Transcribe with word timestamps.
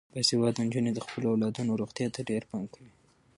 باسواده 0.13 0.61
نجونې 0.67 0.91
د 0.93 0.99
خپلو 1.05 1.25
اولادونو 1.33 1.79
روغتیا 1.81 2.07
ته 2.15 2.21
ډیر 2.29 2.43
پام 2.49 2.63
کوي. 2.73 2.91